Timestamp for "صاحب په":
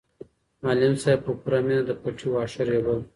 1.01-1.31